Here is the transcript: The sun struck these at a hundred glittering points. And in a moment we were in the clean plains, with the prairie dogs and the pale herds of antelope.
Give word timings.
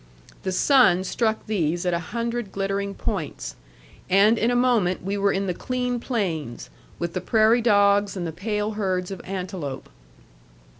The 0.41 0.51
sun 0.51 1.03
struck 1.03 1.45
these 1.45 1.85
at 1.85 1.93
a 1.93 1.99
hundred 1.99 2.51
glittering 2.51 2.95
points. 2.95 3.53
And 4.09 4.39
in 4.39 4.49
a 4.49 4.55
moment 4.55 5.03
we 5.03 5.15
were 5.15 5.31
in 5.31 5.45
the 5.45 5.53
clean 5.53 5.99
plains, 5.99 6.71
with 6.97 7.13
the 7.13 7.21
prairie 7.21 7.61
dogs 7.61 8.17
and 8.17 8.25
the 8.25 8.31
pale 8.31 8.71
herds 8.71 9.11
of 9.11 9.21
antelope. 9.23 9.89